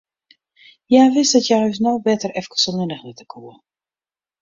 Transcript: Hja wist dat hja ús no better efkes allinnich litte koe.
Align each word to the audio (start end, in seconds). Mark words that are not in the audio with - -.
Hja 0.89 1.01
wist 1.15 1.33
dat 1.35 1.47
hja 1.47 1.57
ús 1.69 1.79
no 1.83 1.93
better 2.07 2.31
efkes 2.41 2.67
allinnich 2.69 3.05
litte 3.07 3.25
koe. 3.33 3.53